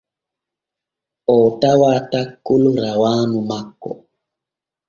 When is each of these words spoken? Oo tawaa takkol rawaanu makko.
Oo 1.33 1.47
tawaa 1.61 1.99
takkol 2.11 2.63
rawaanu 2.83 3.39
makko. 3.49 3.91